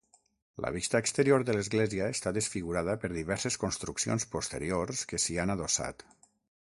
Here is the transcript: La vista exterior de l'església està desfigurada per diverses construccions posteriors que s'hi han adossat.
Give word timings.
La 0.63 0.69
vista 0.75 1.01
exterior 1.03 1.43
de 1.49 1.55
l'església 1.57 2.07
està 2.13 2.33
desfigurada 2.37 2.95
per 3.03 3.11
diverses 3.13 3.59
construccions 3.65 4.29
posteriors 4.37 5.05
que 5.13 5.21
s'hi 5.27 5.39
han 5.45 5.55
adossat. 5.57 6.09